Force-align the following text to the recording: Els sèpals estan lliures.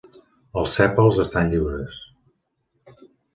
Els 0.61 0.71
sèpals 0.77 1.19
estan 1.25 1.51
lliures. 1.51 2.01